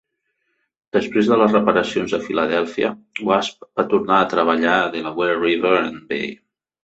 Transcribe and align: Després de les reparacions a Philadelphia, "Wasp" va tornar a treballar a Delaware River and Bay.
Després 0.95 1.27
de 1.31 1.35
les 1.41 1.51
reparacions 1.57 2.15
a 2.17 2.19
Philadelphia, 2.23 2.89
"Wasp" 3.31 3.69
va 3.81 3.87
tornar 3.93 4.17
a 4.21 4.29
treballar 4.31 4.73
a 4.79 4.89
Delaware 4.97 5.39
River 5.43 5.75
and 5.83 6.01
Bay. 6.15 6.33